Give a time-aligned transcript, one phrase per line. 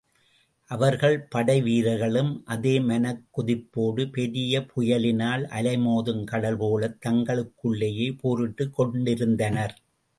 [0.71, 9.75] அவர்கள் படை வீரர்களும் அதே மனக்கொதிப்போடு, பெரிய புயலினால் அலைமோதும் கடல் போலத் தங்களுக்குள்ளேயே போரிட்டுக் கொண்டிருந்தனர்.